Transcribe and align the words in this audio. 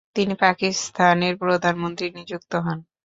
তিনি 0.15 0.33
পাকিস্তানের 0.41 1.33
প্রধানমন্ত্রী 1.41 2.07
নিযুক্ত 2.17 2.51
হন। 2.65 2.77